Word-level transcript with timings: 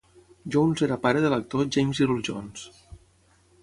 Jones 0.55 0.83
era 0.87 0.97
pare 1.03 1.23
de 1.27 1.31
l'actor 1.35 1.71
James 1.77 2.03
Earl 2.07 2.27
Jones. 2.31 2.69